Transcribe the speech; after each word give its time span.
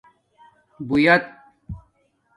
بویت 0.87 1.19